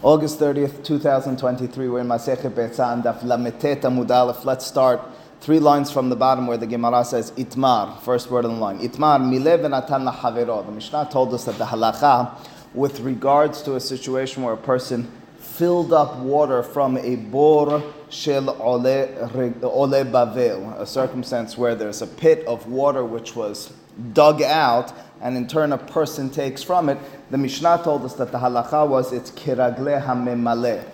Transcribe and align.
August 0.00 0.38
30th, 0.38 0.84
2023. 0.84 1.88
We're 1.88 1.98
in 1.98 2.06
Masechet 2.06 2.44
and 2.44 3.02
Daf 3.02 3.20
Lametet 3.24 3.80
Amud 3.80 4.08
Aleph. 4.12 4.44
Let's 4.44 4.64
start 4.64 5.00
three 5.40 5.58
lines 5.58 5.90
from 5.90 6.08
the 6.08 6.14
bottom 6.14 6.46
where 6.46 6.56
the 6.56 6.68
Gemara 6.68 7.04
says 7.04 7.32
Itmar, 7.32 8.00
first 8.02 8.30
word 8.30 8.44
on 8.44 8.54
the 8.54 8.60
line. 8.60 8.78
Itmar, 8.78 9.18
Milev 9.18 9.62
Natan 9.62 10.06
Lahavero. 10.06 10.64
The 10.64 10.70
Mishnah 10.70 11.08
told 11.10 11.34
us 11.34 11.46
that 11.46 11.58
the 11.58 11.64
halacha, 11.64 12.38
with 12.74 13.00
regards 13.00 13.60
to 13.62 13.74
a 13.74 13.80
situation 13.80 14.44
where 14.44 14.54
a 14.54 14.56
person 14.56 15.10
filled 15.40 15.92
up 15.92 16.16
water 16.18 16.62
from 16.62 16.96
a 16.98 17.16
bor 17.16 17.82
shel 18.08 18.50
ole, 18.50 18.86
ole 18.86 20.04
bavel, 20.04 20.80
a 20.80 20.86
circumstance 20.86 21.58
where 21.58 21.74
there's 21.74 22.02
a 22.02 22.06
pit 22.06 22.46
of 22.46 22.68
water 22.68 23.04
which 23.04 23.34
was 23.34 23.72
dug 24.12 24.42
out, 24.42 24.92
and 25.20 25.36
in 25.36 25.46
turn 25.46 25.72
a 25.72 25.78
person 25.78 26.30
takes 26.30 26.62
from 26.62 26.88
it, 26.88 26.98
the 27.30 27.38
Mishnah 27.38 27.82
told 27.84 28.04
us 28.04 28.14
that 28.14 28.32
the 28.32 28.38
halacha 28.38 28.88
was 28.88 29.12
it's 29.12 29.30
kiragle 29.30 30.02
hamemale. 30.04 30.84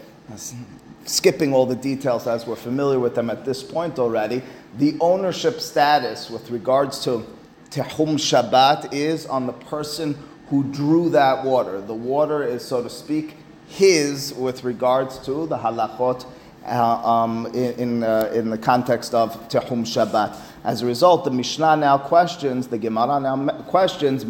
Skipping 1.04 1.52
all 1.52 1.66
the 1.66 1.76
details 1.76 2.26
as 2.26 2.46
we're 2.46 2.56
familiar 2.56 2.98
with 2.98 3.14
them 3.14 3.28
at 3.28 3.44
this 3.44 3.62
point 3.62 3.98
already, 3.98 4.42
the 4.78 4.96
ownership 5.00 5.60
status 5.60 6.30
with 6.30 6.50
regards 6.50 7.04
to 7.04 7.26
tehum 7.70 8.16
Shabbat 8.16 8.92
is 8.92 9.26
on 9.26 9.46
the 9.46 9.52
person 9.52 10.16
who 10.48 10.64
drew 10.64 11.10
that 11.10 11.44
water. 11.44 11.80
The 11.80 11.94
water 11.94 12.42
is, 12.42 12.64
so 12.64 12.82
to 12.82 12.90
speak, 12.90 13.34
his 13.66 14.32
with 14.34 14.64
regards 14.64 15.18
to 15.20 15.46
the 15.46 15.58
halachot 15.58 16.26
uh, 16.64 17.06
um, 17.06 17.46
in, 17.46 17.74
in, 17.74 18.02
uh, 18.02 18.30
in, 18.34 18.50
the 18.50 18.58
context 18.58 19.14
of 19.14 19.48
Tehum 19.48 19.84
Shabbat. 19.84 20.38
As 20.64 20.80
a 20.80 20.86
result, 20.86 21.24
the 21.24 21.30
Mishnah 21.30 21.76
now 21.76 21.98
questions, 21.98 22.68
the 22.68 22.78
Gemara 22.78 23.20
now 23.20 23.48
questions. 23.64 24.24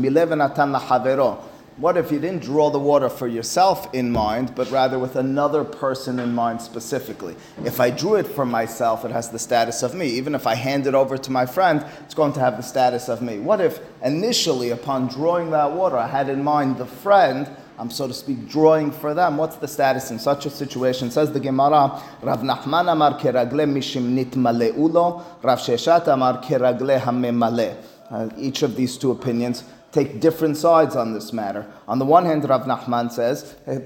What 1.77 1.97
if 1.97 2.13
you 2.13 2.21
didn't 2.21 2.43
draw 2.43 2.71
the 2.71 2.79
water 2.79 3.09
for 3.09 3.27
yourself 3.27 3.93
in 3.95 4.11
mind, 4.13 4.55
but 4.55 4.71
rather 4.71 4.99
with 4.99 5.17
another 5.17 5.65
person 5.65 6.19
in 6.19 6.35
mind 6.35 6.61
specifically? 6.61 7.37
If 7.65 7.81
I 7.81 7.91
drew 7.91 8.15
it 8.17 8.27
for 8.27 8.45
myself, 8.45 9.05
it 9.05 9.13
has 9.13 9.31
the 9.31 9.39
status 9.39 9.83
of 9.83 9.95
me. 9.95 10.09
Even 10.09 10.35
if 10.35 10.47
I 10.47 10.55
hand 10.55 10.87
it 10.87 10.95
over 10.95 11.17
to 11.19 11.31
my 11.33 11.47
friend, 11.47 11.85
it's 12.05 12.15
going 12.15 12.33
to 12.35 12.41
have 12.41 12.57
the 12.57 12.63
status 12.63 13.09
of 13.09 13.23
me. 13.23 13.39
What 13.39 13.61
if 13.61 13.81
initially, 14.03 14.71
upon 14.71 15.09
drawing 15.09 15.51
that 15.51 15.73
water, 15.73 15.97
I 15.97 16.07
had 16.09 16.29
in 16.29 16.43
mind 16.43 16.79
the 16.79 16.87
friend? 16.87 17.49
I'm 17.79 17.91
so 17.91 18.07
to 18.07 18.15
speak 18.15 18.49
drawing 18.49 18.93
for 18.93 19.15
them. 19.15 19.37
What's 19.37 19.57
the 19.57 19.67
status 19.67 20.11
in 20.11 20.19
such 20.19 20.47
a 20.47 20.51
situation? 20.51 21.11
Says 21.11 21.33
the 21.33 21.41
Gemara, 21.41 22.01
Rav 22.23 22.41
Nachman 22.41 22.91
amar 22.91 23.19
keragle 23.19 23.69
mishimnit 23.69 24.31
maleulo, 24.31 25.25
Rav 25.43 25.59
Sheshet 25.59 26.07
amar 26.07 26.41
keragle 26.41 27.01
hamemale. 27.01 27.77
Uh, 28.11 28.29
each 28.37 28.63
of 28.63 28.77
these 28.77 28.97
two 28.97 29.11
opinions 29.11 29.65
take 29.91 30.21
different 30.21 30.57
sides 30.57 30.97
on 30.97 31.15
this 31.15 31.33
matter. 31.33 31.67
On 31.87 31.99
the 31.99 32.05
one 32.05 32.27
hand, 32.27 32.49
Rav 32.49 32.63
Nachman 32.63 33.11
says, 33.11 33.55
a 33.67 33.81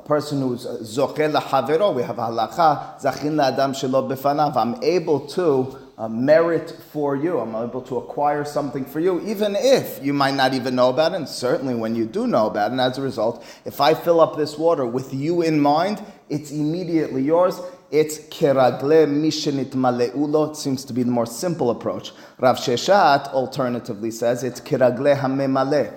person 0.00 0.40
who's 0.40 0.66
zochel 0.66 1.40
havero. 1.40 1.94
We 1.94 2.02
have 2.02 2.16
halacha 2.16 3.00
zachin 3.00 3.42
adam 3.42 3.72
shelo 3.72 4.08
befanav. 4.08 4.56
I'm 4.56 4.82
able 4.82 5.20
to 5.28 5.78
uh, 5.98 6.08
merit 6.08 6.70
for 6.92 7.16
you. 7.16 7.38
I'm 7.38 7.54
able 7.54 7.82
to 7.82 7.96
acquire 7.96 8.44
something 8.44 8.84
for 8.84 9.00
you, 9.00 9.20
even 9.26 9.56
if 9.56 9.98
you 10.02 10.12
might 10.12 10.34
not 10.34 10.52
even 10.52 10.74
know 10.74 10.90
about 10.90 11.12
it, 11.12 11.16
and 11.16 11.28
certainly 11.28 11.74
when 11.74 11.94
you 11.94 12.04
do 12.04 12.26
know 12.26 12.46
about 12.46 12.68
it. 12.68 12.72
And 12.72 12.80
as 12.80 12.98
a 12.98 13.02
result, 13.02 13.44
if 13.64 13.80
I 13.80 13.94
fill 13.94 14.20
up 14.20 14.36
this 14.36 14.58
water 14.58 14.84
with 14.84 15.14
you 15.14 15.42
in 15.42 15.58
mind, 15.60 16.04
it's 16.28 16.50
immediately 16.50 17.22
yours. 17.22 17.60
It's 17.90 18.18
keragle 18.18 19.06
mishenit 19.06 19.70
maleulo. 19.70 20.50
It 20.50 20.56
seems 20.56 20.84
to 20.86 20.92
be 20.92 21.02
the 21.02 21.10
more 21.10 21.26
simple 21.26 21.70
approach. 21.70 22.12
Rav 22.38 22.56
Sheshet 22.58 23.28
alternatively 23.28 24.10
says 24.10 24.42
it's 24.42 24.60
keragle 24.60 25.16
hamemale. 25.18 25.92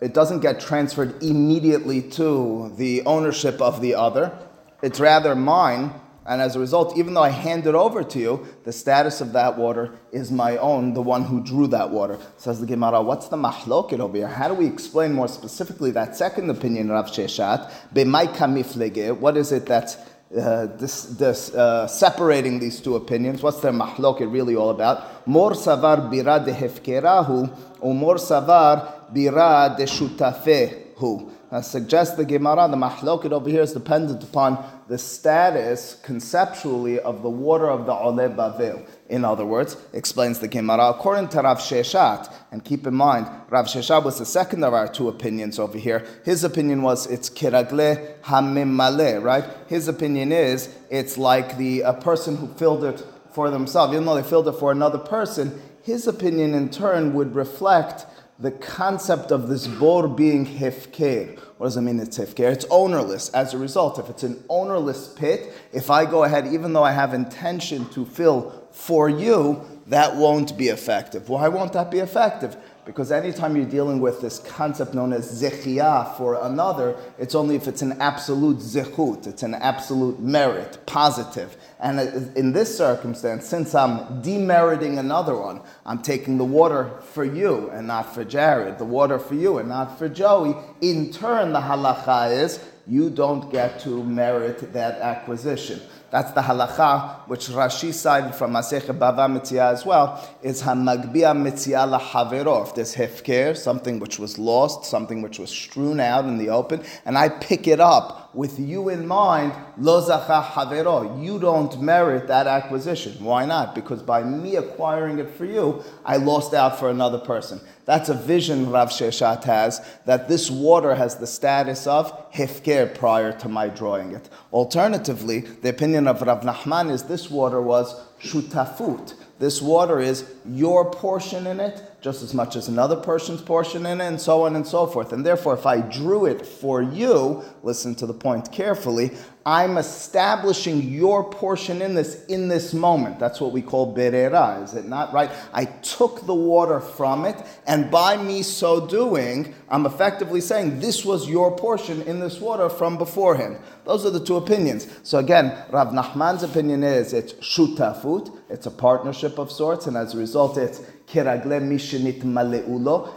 It 0.00 0.14
doesn't 0.14 0.40
get 0.40 0.60
transferred 0.60 1.22
immediately 1.22 2.02
to 2.02 2.72
the 2.76 3.02
ownership 3.02 3.60
of 3.60 3.80
the 3.80 3.94
other. 3.94 4.36
It's 4.82 4.98
rather 4.98 5.36
mine 5.36 5.92
and 6.24 6.40
as 6.40 6.54
a 6.54 6.60
result, 6.60 6.96
even 6.96 7.14
though 7.14 7.22
I 7.22 7.30
hand 7.30 7.66
it 7.66 7.74
over 7.74 8.04
to 8.04 8.18
you, 8.18 8.46
the 8.64 8.72
status 8.72 9.20
of 9.20 9.32
that 9.32 9.58
water 9.58 9.92
is 10.12 10.30
my 10.30 10.56
own, 10.58 10.94
the 10.94 11.02
one 11.02 11.24
who 11.24 11.42
drew 11.42 11.66
that 11.68 11.90
water. 11.90 12.18
Says 12.36 12.60
the 12.60 12.66
Gemara, 12.66 13.02
what's 13.02 13.28
the 13.28 13.36
mahloket 13.36 13.98
over 13.98 14.16
here? 14.16 14.28
How 14.28 14.48
do 14.48 14.54
we 14.54 14.66
explain 14.66 15.12
more 15.12 15.26
specifically 15.26 15.90
that 15.92 16.14
second 16.16 16.48
opinion, 16.48 16.90
Rav 16.90 17.06
Sheshet? 17.06 17.70
kamiflege. 17.92 19.18
What 19.18 19.36
is 19.36 19.50
it 19.50 19.66
that's 19.66 19.96
uh, 20.36 20.66
this, 20.78 21.04
this, 21.04 21.52
uh, 21.54 21.86
separating 21.86 22.58
these 22.58 22.80
two 22.80 22.96
opinions? 22.96 23.42
What's 23.42 23.60
their 23.60 23.72
mahloket 23.72 24.32
really 24.32 24.56
all 24.56 24.70
about? 24.70 25.26
Mor 25.26 25.50
savar 25.52 26.08
bira 26.10 26.44
de 26.44 26.52
hefkerahu, 26.52 27.58
or 27.80 27.94
mor 27.94 28.14
savar 28.14 29.12
bira 29.12 29.76
de 29.76 29.84
shutafehu. 29.84 31.30
Now, 31.52 31.60
suggests 31.60 32.16
the 32.16 32.24
Gemara, 32.24 32.66
the 32.66 32.78
mahloket 32.78 33.30
over 33.30 33.50
here 33.50 33.60
is 33.60 33.74
dependent 33.74 34.24
upon 34.24 34.64
the 34.88 34.96
status 34.96 36.00
conceptually 36.02 36.98
of 36.98 37.20
the 37.20 37.28
water 37.28 37.68
of 37.68 37.84
the 37.84 37.92
Ole 37.92 38.30
Bavel. 38.30 38.88
In 39.10 39.22
other 39.22 39.44
words, 39.44 39.76
explains 39.92 40.38
the 40.38 40.48
Gemara, 40.48 40.88
according 40.88 41.28
to 41.28 41.42
Rav 41.42 41.58
Sheshet, 41.58 42.32
and 42.52 42.64
keep 42.64 42.86
in 42.86 42.94
mind, 42.94 43.26
Rav 43.50 43.66
Sheshet 43.66 44.02
was 44.02 44.18
the 44.18 44.24
second 44.24 44.64
of 44.64 44.72
our 44.72 44.88
two 44.88 45.10
opinions 45.10 45.58
over 45.58 45.76
here. 45.76 46.06
His 46.24 46.42
opinion 46.42 46.80
was 46.80 47.06
it's 47.06 47.28
kiragle 47.28 48.18
hamimale, 48.22 49.22
right? 49.22 49.44
His 49.66 49.88
opinion 49.88 50.32
is 50.32 50.74
it's 50.88 51.18
like 51.18 51.58
the 51.58 51.82
a 51.82 51.92
person 51.92 52.38
who 52.38 52.48
filled 52.54 52.82
it 52.82 53.04
for 53.30 53.50
themselves, 53.50 53.92
even 53.92 54.06
though 54.06 54.14
they 54.14 54.26
filled 54.26 54.48
it 54.48 54.52
for 54.52 54.72
another 54.72 54.96
person. 54.96 55.60
His 55.82 56.06
opinion, 56.06 56.54
in 56.54 56.70
turn, 56.70 57.12
would 57.12 57.34
reflect 57.34 58.06
the 58.42 58.50
concept 58.50 59.30
of 59.30 59.48
this 59.48 59.68
bor 59.68 60.08
being 60.08 60.44
hefker. 60.44 61.38
What 61.58 61.68
does 61.68 61.76
it 61.76 61.82
mean 61.82 62.00
it's 62.00 62.18
hefker? 62.18 62.52
It's 62.52 62.66
ownerless. 62.70 63.28
As 63.30 63.54
a 63.54 63.58
result, 63.58 64.00
if 64.00 64.10
it's 64.10 64.24
an 64.24 64.42
ownerless 64.48 65.14
pit, 65.14 65.52
if 65.72 65.90
I 65.90 66.04
go 66.04 66.24
ahead, 66.24 66.48
even 66.48 66.72
though 66.72 66.82
I 66.82 66.90
have 66.90 67.14
intention 67.14 67.88
to 67.90 68.04
fill 68.04 68.68
for 68.72 69.08
you, 69.08 69.64
that 69.86 70.16
won't 70.16 70.58
be 70.58 70.68
effective. 70.68 71.28
Why 71.28 71.46
won't 71.46 71.72
that 71.74 71.90
be 71.90 72.00
effective? 72.00 72.56
Because 72.84 73.12
anytime 73.12 73.54
you're 73.54 73.64
dealing 73.64 74.00
with 74.00 74.20
this 74.20 74.40
concept 74.40 74.92
known 74.92 75.12
as 75.12 75.40
zechiyah 75.40 76.16
for 76.16 76.34
another, 76.44 76.96
it's 77.16 77.36
only 77.36 77.54
if 77.54 77.68
it's 77.68 77.80
an 77.80 77.92
absolute 78.00 78.58
zechut, 78.58 79.28
it's 79.28 79.44
an 79.44 79.54
absolute 79.54 80.18
merit, 80.18 80.78
positive. 80.84 81.56
And 81.78 82.00
in 82.36 82.52
this 82.52 82.76
circumstance, 82.76 83.46
since 83.46 83.72
I'm 83.76 84.20
demeriting 84.20 84.98
another 84.98 85.36
one, 85.36 85.60
I'm 85.86 86.02
taking 86.02 86.38
the 86.38 86.44
water 86.44 86.90
for 87.12 87.24
you 87.24 87.70
and 87.70 87.86
not 87.86 88.12
for 88.12 88.24
Jared, 88.24 88.78
the 88.78 88.84
water 88.84 89.20
for 89.20 89.36
you 89.36 89.58
and 89.58 89.68
not 89.68 89.96
for 89.96 90.08
Joey. 90.08 90.56
In 90.80 91.12
turn, 91.12 91.52
the 91.52 91.60
halacha 91.60 92.32
is 92.42 92.58
you 92.88 93.10
don't 93.10 93.50
get 93.52 93.78
to 93.80 94.02
merit 94.02 94.72
that 94.72 95.00
acquisition. 95.00 95.80
That's 96.12 96.30
the 96.32 96.42
halacha 96.42 97.26
which 97.26 97.46
Rashi 97.48 97.90
cited 97.90 98.34
from 98.34 98.52
Masech 98.52 98.82
Bava 98.98 99.26
Metzia 99.34 99.72
as 99.72 99.86
well, 99.86 100.22
is 100.42 100.62
Hamagbia 100.62 101.32
Mitzia 101.34 101.88
lahavero. 101.88 102.66
If 102.66 102.74
there's 102.74 102.94
hefker, 102.94 103.56
something 103.56 103.98
which 103.98 104.18
was 104.18 104.38
lost, 104.38 104.84
something 104.84 105.22
which 105.22 105.38
was 105.38 105.48
strewn 105.48 106.00
out 106.00 106.26
in 106.26 106.36
the 106.36 106.50
open, 106.50 106.84
and 107.06 107.16
I 107.16 107.30
pick 107.30 107.66
it 107.66 107.80
up 107.80 108.34
with 108.34 108.60
you 108.60 108.90
in 108.90 109.06
mind, 109.06 109.54
lo 109.78 110.06
zacha 110.06 110.44
havero. 110.44 111.24
You 111.24 111.38
don't 111.38 111.80
merit 111.80 112.28
that 112.28 112.46
acquisition. 112.46 113.24
Why 113.24 113.46
not? 113.46 113.74
Because 113.74 114.02
by 114.02 114.22
me 114.22 114.56
acquiring 114.56 115.18
it 115.18 115.30
for 115.30 115.46
you, 115.46 115.82
I 116.04 116.18
lost 116.18 116.52
out 116.52 116.78
for 116.78 116.90
another 116.90 117.20
person. 117.20 117.58
That's 117.86 118.10
a 118.10 118.14
vision 118.14 118.70
Rav 118.70 118.90
Sheshet 118.90 119.44
has, 119.44 119.80
that 120.04 120.28
this 120.28 120.50
water 120.50 120.94
has 120.94 121.16
the 121.16 121.26
status 121.26 121.86
of 121.86 122.21
hefker 122.34 122.94
prior 122.94 123.32
to 123.32 123.48
my 123.48 123.68
drawing 123.68 124.12
it. 124.12 124.28
Alternatively, 124.52 125.40
the 125.40 125.68
opinion 125.68 126.08
of 126.08 126.22
Rav 126.22 126.42
Nachman 126.42 126.90
is 126.90 127.04
this 127.04 127.30
water 127.30 127.60
was 127.60 127.94
shutafut. 128.20 129.14
This 129.38 129.60
water 129.60 130.00
is 130.00 130.24
your 130.46 130.90
portion 130.90 131.46
in 131.46 131.60
it, 131.60 131.82
just 132.02 132.20
as 132.20 132.34
much 132.34 132.56
as 132.56 132.66
another 132.66 132.96
person's 132.96 133.40
portion 133.40 133.86
in 133.86 134.00
it, 134.00 134.04
and 134.04 134.20
so 134.20 134.42
on 134.42 134.56
and 134.56 134.66
so 134.66 134.86
forth. 134.86 135.12
And 135.12 135.24
therefore, 135.24 135.54
if 135.54 135.66
I 135.66 135.80
drew 135.80 136.26
it 136.26 136.44
for 136.44 136.82
you, 136.82 137.44
listen 137.62 137.94
to 137.94 138.06
the 138.06 138.12
point 138.12 138.50
carefully, 138.50 139.12
I'm 139.46 139.76
establishing 139.76 140.82
your 140.82 141.28
portion 141.30 141.80
in 141.80 141.94
this 141.94 142.24
in 142.26 142.48
this 142.48 142.74
moment. 142.74 143.18
That's 143.18 143.40
what 143.40 143.52
we 143.52 143.62
call 143.62 143.94
berera, 143.94 144.62
is 144.62 144.74
it 144.74 144.86
not 144.86 145.12
right? 145.12 145.30
I 145.52 145.64
took 145.64 146.26
the 146.26 146.34
water 146.34 146.80
from 146.80 147.24
it, 147.24 147.36
and 147.66 147.90
by 147.90 148.16
me 148.16 148.42
so 148.42 148.84
doing, 148.84 149.54
I'm 149.68 149.86
effectively 149.86 150.40
saying 150.40 150.80
this 150.80 151.04
was 151.04 151.28
your 151.28 151.56
portion 151.56 152.02
in 152.02 152.18
this 152.18 152.40
water 152.40 152.68
from 152.68 152.98
beforehand. 152.98 153.58
Those 153.84 154.04
are 154.06 154.10
the 154.10 154.24
two 154.24 154.36
opinions. 154.36 154.88
So 155.04 155.18
again, 155.18 155.56
Rav 155.70 155.88
Nachman's 155.88 156.42
opinion 156.42 156.82
is 156.82 157.12
it's 157.12 157.32
shutafut, 157.34 158.36
it's 158.48 158.66
a 158.66 158.70
partnership 158.70 159.38
of 159.38 159.52
sorts, 159.52 159.86
and 159.86 159.96
as 159.96 160.14
a 160.14 160.18
result, 160.18 160.58
it's. 160.58 160.80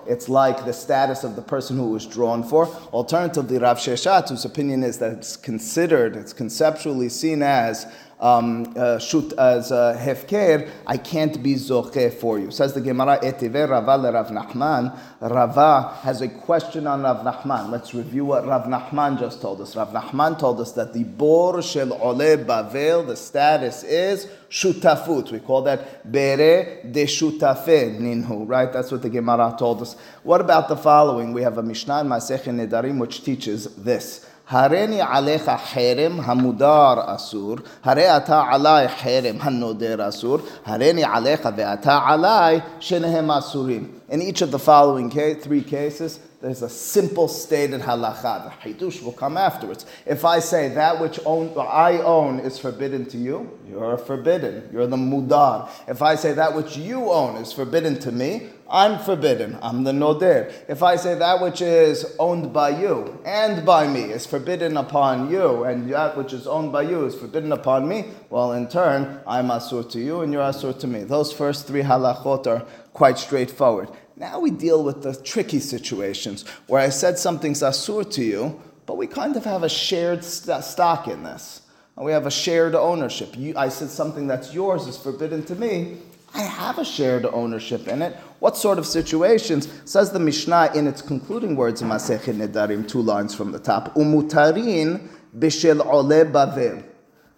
It's 0.07 0.29
like 0.29 0.65
the 0.65 0.73
status 0.73 1.23
of 1.23 1.35
the 1.35 1.41
person 1.41 1.77
who 1.77 1.89
was 1.89 2.05
drawn 2.05 2.43
for. 2.43 2.67
Alternatively, 2.91 3.57
Rav 3.57 3.77
Sheshet, 3.77 4.29
whose 4.29 4.45
opinion 4.45 4.83
is 4.83 4.99
that 4.99 5.13
it's 5.13 5.37
considered, 5.37 6.15
it's 6.15 6.33
conceptually 6.33 7.09
seen 7.09 7.41
as 7.41 7.85
um, 8.19 8.73
uh, 8.77 8.97
shoot 8.97 9.33
as 9.33 9.71
uh, 9.71 9.97
hefker, 9.99 10.69
I 10.87 10.97
can't 10.97 11.41
be 11.43 11.55
zoche 11.55 12.13
for 12.13 12.39
you. 12.39 12.49
Says 12.51 12.73
the 12.73 12.81
Gemara, 12.81 13.19
etive 13.21 13.69
Rava 13.69 13.97
le 13.97 14.11
Rav 14.11 14.29
Nachman. 14.29 14.97
Rava 15.21 15.97
has 16.01 16.21
a 16.21 16.29
question 16.29 16.87
on 16.87 17.01
Rav 17.01 17.25
Nachman. 17.25 17.69
Let's 17.69 17.93
review 17.93 18.25
what 18.25 18.47
Rav 18.47 18.63
Nachman 18.63 19.19
just 19.19 19.41
told 19.41 19.59
us. 19.61 19.75
Rav 19.75 19.89
Nachman 19.89 20.39
told 20.39 20.61
us 20.61 20.71
that 20.73 20.93
the 20.93 21.03
bor 21.03 21.61
shel 21.61 21.93
ole 21.93 22.37
bavel, 22.37 23.05
the 23.05 23.15
status 23.15 23.83
is 23.83 24.27
shutafut. 24.49 25.31
We 25.31 25.39
call 25.39 25.63
that 25.63 26.09
bere 26.09 26.83
de 26.89 27.05
shutafe 27.05 27.99
ninhu, 27.99 28.47
right? 28.47 28.71
That's 28.71 28.91
what 28.91 29.01
the 29.01 29.09
Gemara 29.09 29.55
told 29.59 29.81
us. 29.81 29.95
What 30.23 30.39
about 30.39 30.69
the 30.69 30.77
following? 30.77 31.33
We 31.33 31.41
have 31.41 31.57
a 31.57 31.63
Mishnah 31.63 32.01
in 32.01 32.07
Masechet 32.07 32.67
Nedarim 32.67 32.97
which 32.97 33.23
teaches 33.23 33.75
this. 33.75 34.25
הריני 34.50 35.00
עליך 35.02 35.50
חרם 35.72 36.20
המודר 36.24 36.94
אסור, 37.06 37.56
הרי 37.84 38.16
אתה 38.16 38.42
עליי 38.50 38.88
חרם 38.88 39.36
הנודר 39.40 40.08
אסור, 40.08 40.38
הריני 40.66 41.04
עליך 41.04 41.48
ואתה 41.56 41.98
עליי 42.06 42.60
שניהם 42.80 43.30
אסורים. 43.30 43.88
In 44.10 44.14
each 44.14 44.42
of 44.42 44.50
the 44.50 44.58
following 44.58 45.10
case, 45.10 45.44
three 45.44 45.62
cases, 45.70 46.18
there's 46.45 46.61
a 46.61 46.69
simple 46.69 47.27
stated 47.27 47.81
halacha. 47.81 48.61
The 48.63 48.69
hidush 48.69 49.01
will 49.01 49.13
come 49.13 49.35
afterwards. 49.35 49.87
If 50.05 50.23
I 50.23 50.37
say 50.37 50.69
that 50.69 51.01
which 51.01 51.19
own, 51.25 51.51
I 51.57 51.97
own 51.97 52.39
is 52.39 52.59
forbidden 52.59 53.07
to 53.07 53.17
you, 53.17 53.57
you're 53.67 53.97
forbidden. 53.97 54.69
You're 54.71 54.85
the 54.85 54.95
mudar. 54.95 55.71
If 55.87 56.03
I 56.03 56.13
say 56.13 56.33
that 56.33 56.55
which 56.55 56.77
you 56.77 57.09
own 57.09 57.37
is 57.37 57.51
forbidden 57.51 57.97
to 58.01 58.11
me, 58.11 58.49
I'm 58.69 58.99
forbidden. 58.99 59.57
I'm 59.59 59.85
the 59.85 59.93
noder. 59.93 60.53
If 60.67 60.83
I 60.83 60.97
say 60.97 61.15
that 61.15 61.41
which 61.41 61.61
is 61.61 62.15
owned 62.19 62.53
by 62.53 62.79
you 62.79 63.19
and 63.25 63.65
by 63.65 63.87
me 63.87 64.01
is 64.01 64.27
forbidden 64.27 64.77
upon 64.77 65.31
you, 65.31 65.63
and 65.63 65.91
that 65.91 66.15
which 66.15 66.31
is 66.31 66.45
owned 66.45 66.71
by 66.71 66.83
you 66.83 67.05
is 67.05 67.15
forbidden 67.15 67.53
upon 67.53 67.87
me, 67.87 68.05
well, 68.29 68.51
in 68.51 68.67
turn, 68.67 69.19
I'm 69.25 69.47
asur 69.47 69.89
to 69.91 69.99
you 69.99 70.21
and 70.21 70.31
you're 70.31 70.43
asur 70.43 70.77
to 70.79 70.85
me. 70.85 71.05
Those 71.05 71.33
first 71.33 71.65
three 71.65 71.81
halachot 71.81 72.45
are 72.45 72.65
quite 72.93 73.17
straightforward. 73.17 73.89
Now 74.17 74.39
we 74.39 74.49
deal 74.51 74.83
with 74.83 75.03
the 75.03 75.15
tricky 75.15 75.59
situations 75.59 76.45
where 76.67 76.81
I 76.81 76.89
said 76.89 77.19
something's 77.19 77.61
asur 77.61 78.09
to 78.13 78.23
you, 78.23 78.61
but 78.85 78.97
we 78.97 79.07
kind 79.07 79.35
of 79.35 79.43
have 79.43 79.63
a 79.63 79.69
shared 79.69 80.23
st- 80.23 80.63
stock 80.63 81.07
in 81.07 81.23
this. 81.23 81.61
We 81.97 82.11
have 82.11 82.25
a 82.25 82.31
shared 82.31 82.75
ownership. 82.75 83.37
You, 83.37 83.53
I 83.57 83.69
said 83.69 83.89
something 83.89 84.27
that's 84.27 84.53
yours 84.53 84.87
is 84.87 84.97
forbidden 84.97 85.43
to 85.45 85.55
me, 85.55 85.97
I 86.35 86.41
have 86.41 86.79
a 86.79 86.85
shared 86.85 87.25
ownership 87.25 87.87
in 87.87 88.01
it. 88.01 88.13
What 88.39 88.57
sort 88.57 88.77
of 88.77 88.85
situations? 88.85 89.69
Says 89.85 90.11
the 90.11 90.19
Mishnah 90.19 90.71
in 90.75 90.85
its 90.85 91.01
concluding 91.01 91.55
words 91.55 91.81
in 91.81 91.87
Masechet 91.87 92.35
Nedarim, 92.35 92.85
two 92.85 93.01
lines 93.01 93.33
from 93.33 93.53
the 93.53 93.59
top. 93.59 93.95
Umutarin 93.95 95.07
bishel 95.37 95.85
ole 95.85 96.25
bavel. 96.25 96.83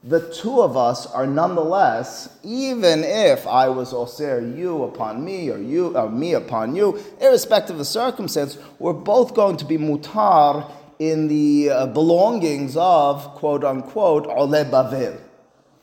The 0.03 0.31
two 0.31 0.61
of 0.61 0.77
us 0.77 1.07
are 1.07 1.25
nonetheless, 1.25 2.29
even 2.43 3.03
if 3.03 3.47
I 3.47 3.67
was 3.69 3.93
osir 3.93 4.55
you 4.55 4.83
upon 4.83 5.25
me 5.25 5.49
or 5.49 5.57
you 5.57 5.97
or 5.97 6.09
me 6.09 6.33
upon 6.33 6.75
you, 6.75 6.99
irrespective 7.19 7.71
of 7.71 7.79
the 7.79 7.85
circumstance, 7.85 8.57
we're 8.79 8.93
both 8.93 9.33
going 9.33 9.57
to 9.57 9.65
be 9.65 9.77
mutar 9.77 10.71
in 10.99 11.27
the 11.27 11.69
uh, 11.69 11.87
belongings 11.87 12.77
of 12.77 13.23
quote 13.35 13.63
unquote 13.63 14.27
ole 14.27 14.47
bavel. 14.65 15.19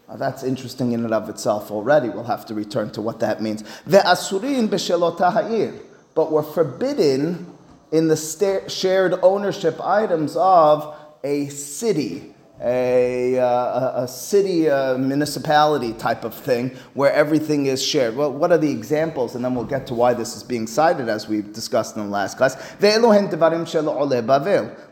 Now 0.08 0.16
that's 0.16 0.42
interesting 0.42 0.92
in 0.92 1.04
and 1.04 1.12
of 1.14 1.28
itself 1.28 1.70
already. 1.70 2.08
We'll 2.08 2.24
have 2.24 2.46
to 2.46 2.54
return 2.54 2.90
to 2.92 3.02
what 3.02 3.20
that 3.20 3.42
means. 3.42 3.62
Ve'asurin 3.88 5.80
But 6.14 6.32
we're 6.32 6.42
forbidden 6.42 7.52
in 7.90 8.08
the 8.08 8.64
shared 8.68 9.14
ownership 9.22 9.80
items 9.80 10.36
of 10.36 10.96
a 11.22 11.48
city, 11.48 12.34
a, 12.60 13.38
uh, 13.38 14.04
a 14.04 14.08
city 14.08 14.68
uh, 14.70 14.96
municipality 14.96 15.92
type 15.92 16.24
of 16.24 16.34
thing 16.34 16.70
where 16.94 17.12
everything 17.12 17.66
is 17.66 17.82
shared. 17.82 18.14
Well, 18.16 18.32
what 18.32 18.52
are 18.52 18.58
the 18.58 18.70
examples? 18.70 19.34
And 19.34 19.44
then 19.44 19.54
we'll 19.54 19.64
get 19.64 19.86
to 19.88 19.94
why 19.94 20.14
this 20.14 20.36
is 20.36 20.42
being 20.42 20.66
cited 20.66 21.08
as 21.08 21.28
we've 21.28 21.52
discussed 21.52 21.96
in 21.96 22.02
the 22.04 22.08
last 22.08 22.36
class. 22.36 22.54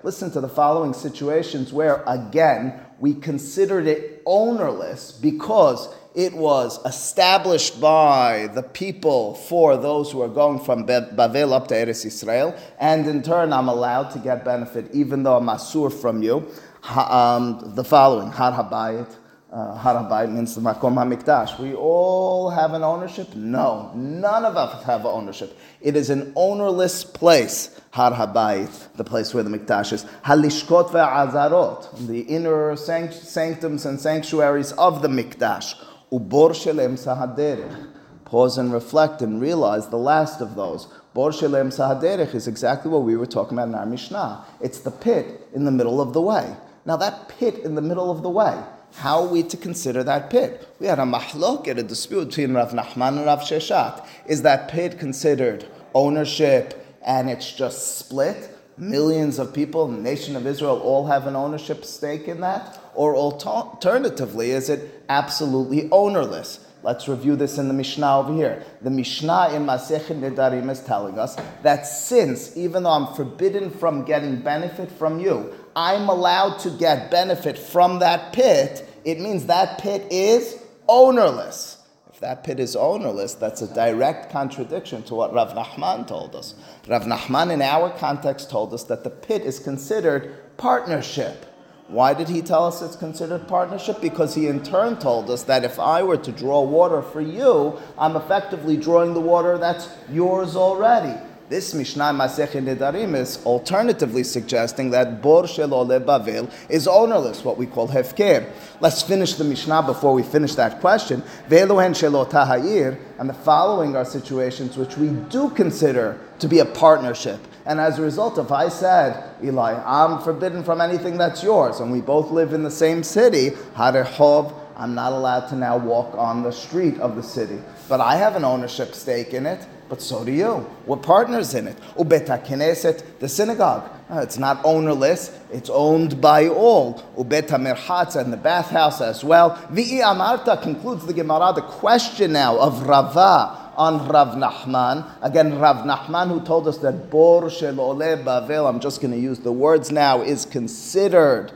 Listen 0.03 0.31
to 0.32 0.41
the 0.41 0.49
following 0.49 0.93
situations 0.93 1.73
where, 1.73 2.03
again, 2.06 2.81
we 2.99 3.14
considered 3.14 3.87
it 3.87 4.23
ownerless 4.26 5.12
because 5.12 5.88
it 6.15 6.35
was 6.35 6.79
established 6.85 7.81
by 7.81 8.49
the 8.55 8.62
people 8.62 9.35
for 9.35 9.76
those 9.76 10.12
who 10.12 10.20
are 10.20 10.29
going 10.29 10.61
from 10.61 10.87
Bavel 10.87 11.53
up 11.53 11.69
to 11.69 11.75
Eretz 11.75 12.05
Israel, 12.05 12.55
and 12.79 13.06
in 13.06 13.23
turn 13.23 13.53
I'm 13.53 13.69
allowed 13.69 14.11
to 14.11 14.19
get 14.19 14.44
benefit 14.44 14.91
even 14.93 15.23
though 15.23 15.38
I'm 15.38 15.47
asur 15.47 15.93
from 15.93 16.23
you. 16.23 16.47
Um, 16.84 17.75
the 17.76 17.84
following, 17.84 18.32
Har 18.32 18.52
Habayit, 18.52 19.14
uh, 19.52 19.76
Har 19.76 19.94
Habayit 19.94 20.32
means 20.32 20.56
the 20.56 20.61
Makom 20.61 20.94
HaMikdash. 20.94 21.56
We 21.61 21.75
all 21.75 22.50
have 22.50 22.73
an 22.73 22.82
ownership? 22.82 23.37
No, 23.37 23.93
none 23.94 24.44
of 24.44 24.56
us 24.56 24.82
have 24.82 25.06
ownership. 25.06 25.56
It 25.81 25.94
is 25.94 26.11
an 26.11 26.32
ownerless 26.34 27.05
place. 27.05 27.81
Har 27.93 28.11
Habayit, 28.11 28.96
the 28.96 29.05
place 29.05 29.32
where 29.32 29.44
the 29.44 29.50
Mikdash 29.50 29.93
is. 29.93 30.05
Halishkot 30.25 30.90
ve'azarot, 30.90 32.08
the 32.08 32.20
inner 32.23 32.75
sanctums 32.75 33.87
and 33.87 34.00
sanctuaries 34.00 34.73
of 34.73 35.02
the 35.02 35.08
Mikdash. 35.08 35.75
Ubor 36.11 36.50
shelem 36.50 36.99
sahaderech. 36.99 37.90
Pause 38.25 38.58
and 38.58 38.73
reflect 38.73 39.23
and 39.23 39.40
realize 39.40 39.88
the 39.88 39.99
last 39.99 40.40
of 40.40 40.56
those. 40.56 40.88
Bor 41.14 41.31
shelem 41.31 41.69
sahaderech 41.69 42.34
is 42.34 42.49
exactly 42.49 42.90
what 42.90 43.02
we 43.02 43.14
were 43.14 43.26
talking 43.26 43.56
about 43.56 43.69
in 43.69 43.75
our 43.75 43.87
Mishnah. 43.87 44.44
It's 44.61 44.81
the 44.81 44.90
pit 44.90 45.49
in 45.55 45.64
the 45.64 45.70
middle 45.70 46.00
of 46.00 46.12
the 46.12 46.20
way. 46.20 46.56
Now 46.84 46.96
that 46.96 47.29
pit 47.29 47.58
in 47.58 47.75
the 47.75 47.82
middle 47.82 48.11
of 48.11 48.23
the 48.23 48.31
way, 48.31 48.61
how 48.94 49.23
are 49.23 49.29
we 49.29 49.43
to 49.44 49.56
consider 49.56 50.02
that 50.05 50.31
pit? 50.31 50.69
We 50.79 50.87
had 50.87 50.99
a 50.99 51.02
mahlok, 51.02 51.67
a 51.69 51.82
dispute 51.82 52.29
between 52.29 52.55
Rav 52.55 52.73
Nachman 52.73 53.19
and 53.19 53.26
Rav 53.26 53.40
Sheshet. 53.40 54.05
Is 54.26 54.43
that 54.43 54.69
pit 54.69 54.99
considered 54.99 55.67
ownership 55.94 56.84
and 57.05 57.31
it's 57.31 57.52
just 57.52 57.99
split. 57.99 58.50
Millions 58.76 59.38
of 59.38 59.55
people 59.55 59.84
in 59.87 59.96
the 59.96 60.02
nation 60.02 60.34
of 60.34 60.46
Israel 60.46 60.81
all 60.81 61.06
have 61.06 61.26
an 61.26 61.37
ownership 61.37 61.84
stake 61.84 62.26
in 62.26 62.40
that? 62.40 62.81
Or 62.94 63.14
alternatively, 63.17 64.50
is 64.50 64.69
it 64.69 65.05
absolutely 65.08 65.88
ownerless? 65.90 66.67
Let's 66.82 67.06
review 67.06 67.37
this 67.37 67.58
in 67.58 67.69
the 67.69 67.75
Mishnah 67.75 68.19
over 68.19 68.34
here. 68.34 68.64
The 68.81 68.90
Mishnah 68.90 69.50
in 69.55 69.64
Masechet 69.64 70.19
Nedarim 70.19 70.69
is 70.69 70.81
telling 70.81 71.17
us 71.17 71.37
that 71.62 71.87
since, 71.87 72.56
even 72.56 72.82
though 72.82 72.90
I'm 72.90 73.14
forbidden 73.14 73.70
from 73.70 74.05
getting 74.05 74.40
benefit 74.40 74.90
from 74.90 75.20
you, 75.20 75.55
I'm 75.74 76.08
allowed 76.08 76.58
to 76.60 76.70
get 76.70 77.10
benefit 77.10 77.58
from 77.58 77.98
that 78.00 78.32
pit, 78.32 78.88
it 79.04 79.20
means 79.20 79.46
that 79.46 79.78
pit 79.78 80.06
is 80.10 80.62
ownerless 80.88 81.78
If 82.12 82.20
that 82.20 82.44
pit 82.44 82.60
is 82.60 82.76
ownerless, 82.76 83.34
that's 83.34 83.62
a 83.62 83.74
direct 83.74 84.30
contradiction 84.30 85.02
to 85.04 85.14
what 85.14 85.32
Rav 85.32 85.54
Nachman 85.54 86.06
told 86.06 86.36
us. 86.36 86.54
Rav 86.86 87.04
Nachman, 87.04 87.50
in 87.50 87.62
our 87.62 87.90
context, 87.90 88.50
told 88.50 88.74
us 88.74 88.84
that 88.84 89.02
the 89.02 89.10
pit 89.10 89.42
is 89.42 89.58
considered 89.58 90.56
partnership. 90.56 91.46
Why 91.88 92.14
did 92.14 92.28
he 92.28 92.43
tell 92.43 92.67
us 92.67 92.81
it's 92.81 92.96
considered 92.96 93.48
partnership? 93.48 94.00
Because 94.00 94.34
he 94.34 94.46
in 94.46 94.62
turn 94.62 94.98
told 94.98 95.31
us 95.31 95.43
that 95.44 95.64
if 95.64 95.79
I 95.79 96.02
were 96.02 96.17
to 96.17 96.32
draw 96.32 96.62
water 96.62 97.02
for 97.02 97.20
you, 97.20 97.79
I'm 97.98 98.17
effectively 98.17 98.76
drawing 98.76 99.14
the 99.14 99.20
water 99.20 99.58
that's 99.58 99.88
yours 100.10 100.56
already. 100.56 101.19
This 101.53 101.75
Mishnah 101.75 102.15
Masechet 102.15 102.65
Nedarim 102.65 103.15
is 103.15 103.39
alternatively 103.44 104.25
suggesting 104.25 104.89
that 104.93 105.21
Bor 105.21 105.43
Shelole 105.43 106.03
Bavel 106.03 106.51
is 106.71 106.89
ownerless, 106.89 107.44
what 107.44 107.59
we 107.59 107.67
call 107.67 107.89
Hefker. 107.89 108.51
Let's 108.81 109.03
finish 109.03 109.35
the 109.35 109.44
Mishnah 109.44 109.82
before 109.82 110.15
we 110.15 110.23
finish 110.23 110.55
that 110.55 110.81
question. 110.81 111.23
Ve'elohen 111.51 111.93
Shelo 111.93 112.99
and 113.19 113.29
the 113.29 113.35
following 113.35 113.94
are 113.94 114.06
situations 114.06 114.79
which 114.79 114.97
we 114.97 115.11
do 115.29 115.51
consider 115.51 116.19
to 116.39 116.49
be 116.49 116.61
a 116.61 116.65
partnership. 116.65 117.39
And 117.67 117.79
as 117.79 117.99
a 117.99 118.03
result, 118.03 118.39
if 118.39 118.51
I 118.51 118.71
said, 118.71 119.23
Eli, 119.44 119.75
I'm 119.85 120.23
forbidden 120.23 120.65
from 120.65 120.81
anything 120.81 121.19
that's 121.19 121.43
yours, 121.43 121.81
and 121.81 121.93
we 121.93 122.01
both 122.01 122.31
live 122.31 122.55
in 122.55 122.63
the 122.63 122.71
same 122.71 123.03
city, 123.03 123.51
Harehov, 123.77 124.55
I'm 124.75 124.94
not 124.94 125.13
allowed 125.13 125.49
to 125.49 125.56
now 125.56 125.77
walk 125.77 126.17
on 126.17 126.43
the 126.43 126.51
street 126.51 126.99
of 126.99 127.15
the 127.15 127.23
city. 127.23 127.61
But 127.91 128.01
I 128.01 128.17
have 128.17 128.37
an 128.37 128.44
ownership 128.47 128.94
stake 128.94 129.35
in 129.35 129.44
it 129.44 129.67
but 129.93 130.01
so 130.01 130.25
do 130.25 130.32
you. 130.32 130.67
We're 130.87 130.96
partners 130.96 131.53
in 131.53 131.69
it. 131.69 131.77
Ubeta 131.99 132.43
Knesset, 132.43 133.19
the 133.19 133.29
synagogue. 133.29 133.91
Uh, 134.08 134.20
it's 134.20 134.39
not 134.39 134.58
ownerless, 134.65 135.39
it's 135.53 135.69
owned 135.69 136.19
by 136.19 136.49
all. 136.49 136.94
Ubeta 137.15 137.61
Merchatz 137.61 138.17
and 138.17 138.32
the 138.32 138.39
bathhouse 138.39 139.03
as 139.03 139.22
well. 139.22 139.55
Vi'i 139.70 140.01
Amarta 140.01 140.63
concludes 140.63 141.05
the 141.05 141.13
Gemara, 141.13 141.53
the 141.55 141.61
question 141.61 142.32
now 142.32 142.58
of 142.58 142.87
Rava 142.87 143.70
on 143.77 144.08
Rav 144.08 144.29
Nachman. 144.29 145.06
Again, 145.20 145.58
Rav 145.58 145.84
Nachman, 145.84 146.29
who 146.29 146.41
told 146.41 146.69
us 146.69 146.79
that 146.79 147.11
Bor 147.11 147.51
Shel 147.51 147.79
Ole 147.79 148.17
Bavel, 148.17 148.67
I'm 148.67 148.81
just 148.81 149.03
going 149.03 149.13
to 149.13 149.20
use 149.20 149.41
the 149.41 149.53
words 149.53 149.93
now, 149.93 150.22
is 150.22 150.46
considered 150.46 151.53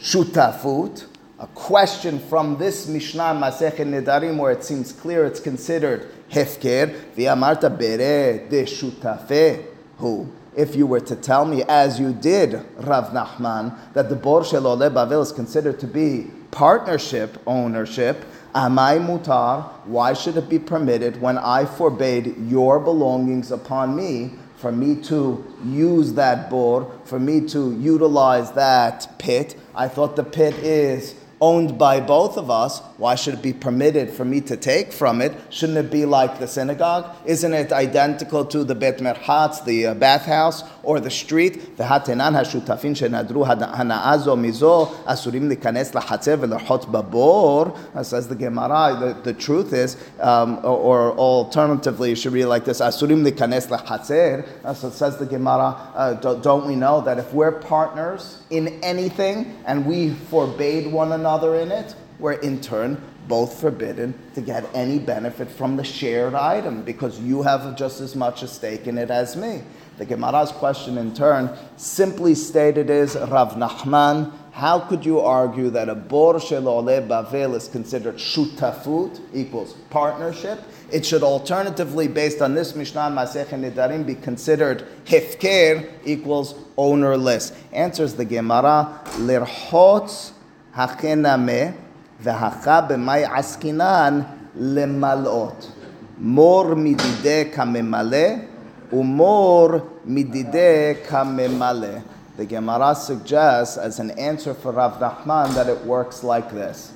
shutafut. 0.00 1.04
A 1.38 1.46
question 1.48 2.18
from 2.18 2.56
this 2.56 2.88
Mishnah 2.88 3.38
Masechet 3.38 3.84
Nedarim, 3.84 4.38
where 4.38 4.52
it 4.52 4.64
seems 4.64 4.90
clear 4.90 5.26
it's 5.26 5.38
considered 5.38 6.08
hefker, 6.30 6.98
v'amarta 7.14 7.68
bere 7.68 8.48
de 8.48 8.64
shutafe, 8.64 9.62
who, 9.98 10.32
if 10.56 10.74
you 10.74 10.86
were 10.86 11.00
to 11.00 11.14
tell 11.14 11.44
me, 11.44 11.62
as 11.68 12.00
you 12.00 12.14
did, 12.14 12.54
Rav 12.78 13.10
Nachman, 13.10 13.76
that 13.92 14.08
the 14.08 14.16
bor 14.16 14.46
shel 14.46 14.66
ole 14.66 14.78
bavel 14.78 15.20
is 15.20 15.30
considered 15.30 15.78
to 15.80 15.86
be 15.86 16.30
partnership 16.52 17.36
ownership, 17.46 18.24
amai 18.54 18.98
mutar, 18.98 19.64
why 19.84 20.14
should 20.14 20.38
it 20.38 20.48
be 20.48 20.58
permitted 20.58 21.20
when 21.20 21.36
I 21.36 21.66
forbade 21.66 22.34
your 22.48 22.80
belongings 22.80 23.50
upon 23.50 23.94
me 23.94 24.32
for 24.56 24.72
me 24.72 24.96
to 25.02 25.44
use 25.66 26.14
that 26.14 26.48
bor, 26.48 26.90
for 27.04 27.20
me 27.20 27.46
to 27.48 27.78
utilize 27.78 28.52
that 28.52 29.18
pit? 29.18 29.54
I 29.74 29.86
thought 29.88 30.16
the 30.16 30.24
pit 30.24 30.54
is 30.54 31.14
owned 31.41 31.77
by 31.77 31.99
both 31.99 32.37
of 32.37 32.51
us, 32.51 32.81
why 32.97 33.15
should 33.15 33.33
it 33.33 33.41
be 33.41 33.51
permitted 33.51 34.11
for 34.11 34.23
me 34.23 34.39
to 34.41 34.55
take 34.55 34.93
from 34.93 35.21
it? 35.21 35.33
Shouldn't 35.49 35.79
it 35.79 35.89
be 35.91 36.05
like 36.05 36.37
the 36.37 36.47
synagogue? 36.47 37.15
Isn't 37.25 37.53
it 37.55 37.73
identical 37.73 38.45
to 38.45 38.63
the 38.63 38.75
Bet 38.75 38.99
Merchatz, 38.99 39.65
the 39.65 39.87
uh, 39.87 39.93
bathhouse, 39.95 40.63
or 40.83 40.99
the 40.99 41.09
street? 41.09 41.77
והתנן 41.77 42.35
השותפים 42.35 42.95
שנדרו 42.95 43.45
הנאה 43.47 44.17
זו 44.17 44.35
מזו 44.35 44.87
אסורים 45.05 45.47
להיכנס 45.47 45.95
לחצר 45.95 46.35
ולרחוץ 46.39 46.85
בבור. 46.85 47.65
Says 48.01 48.27
the 48.27 48.35
Gemara, 48.35 48.97
the, 48.99 49.31
the 49.31 49.33
truth 49.33 49.73
is, 49.73 49.97
um, 50.19 50.59
or, 50.63 51.11
or, 51.11 51.17
alternatively, 51.17 52.09
you 52.09 52.15
should 52.15 52.33
read 52.33 52.45
like 52.45 52.65
this, 52.65 52.81
אסורים 52.81 53.23
להיכנס 53.23 53.71
לחצר. 53.71 54.41
So 54.75 54.89
says 54.89 55.17
the 55.17 55.25
Gemara, 55.25 55.75
uh, 55.95 56.13
don't 56.13 56.67
we 56.67 56.75
know 56.75 57.01
that 57.01 57.17
if 57.17 57.33
we're 57.33 57.51
partners 57.51 58.37
in 58.51 58.79
anything 58.83 59.55
and 59.65 59.85
we 59.87 60.11
forbade 60.29 60.91
one 60.91 61.11
another 61.13 61.24
in 61.26 61.72
it, 61.72 61.94
we're 62.18 62.32
in 62.32 62.60
turn 62.60 63.00
both 63.28 63.60
forbidden 63.60 64.14
to 64.34 64.40
get 64.40 64.64
any 64.74 64.98
benefit 64.98 65.50
from 65.50 65.76
the 65.76 65.84
shared 65.84 66.34
item 66.34 66.82
because 66.82 67.18
you 67.20 67.42
have 67.42 67.76
just 67.76 68.00
as 68.00 68.14
much 68.14 68.42
a 68.42 68.48
stake 68.48 68.86
in 68.86 68.98
it 68.98 69.10
as 69.10 69.36
me. 69.36 69.62
The 69.98 70.06
Gemara's 70.06 70.52
question 70.52 70.98
in 70.98 71.14
turn 71.14 71.50
simply 71.76 72.34
stated 72.34 72.90
is 72.90 73.16
Rav 73.16 73.54
Nachman, 73.54 74.32
how 74.52 74.78
could 74.78 75.04
you 75.04 75.20
argue 75.20 75.70
that 75.70 75.88
a 75.88 75.94
bor 75.94 76.34
shelole 76.34 77.06
bavel 77.06 77.54
is 77.54 77.68
considered 77.68 78.16
shutafut 78.16 79.20
equals 79.34 79.74
partnership? 79.90 80.62
It 80.92 81.04
should 81.04 81.22
alternatively, 81.22 82.08
based 82.08 82.40
on 82.40 82.54
this 82.54 82.74
Mishnah 82.74 83.10
Masech 83.10 83.48
Nedarim, 83.48 84.06
be 84.06 84.14
considered 84.14 84.86
hefker 85.04 85.90
equals 86.04 86.54
ownerless. 86.78 87.52
Answers 87.72 88.14
the 88.14 88.24
Gemara, 88.24 89.00
lirchotz 89.18 90.32
Hachenameh 90.76 91.74
v'hacha 92.22 92.88
b'may 92.88 93.26
askinan 93.26 94.26
lemalot. 94.56 95.70
Mor 96.18 96.74
midide 96.74 97.52
kamemale 97.52 98.46
umor 98.92 99.88
midide 100.06 101.02
kamemale. 101.06 102.02
The 102.36 102.44
Gemara 102.44 102.94
suggests, 102.94 103.78
as 103.78 103.98
an 103.98 104.10
answer 104.12 104.52
for 104.52 104.72
Rav 104.72 104.98
Nachman, 105.00 105.54
that 105.54 105.68
it 105.68 105.84
works 105.86 106.22
like 106.22 106.52
this. 106.52 106.92